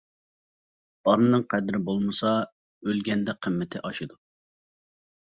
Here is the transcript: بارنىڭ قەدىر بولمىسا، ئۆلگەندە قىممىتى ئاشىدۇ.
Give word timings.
بارنىڭ 1.09 1.43
قەدىر 1.55 1.79
بولمىسا، 1.91 2.33
ئۆلگەندە 2.57 3.39
قىممىتى 3.45 3.87
ئاشىدۇ. 3.87 4.23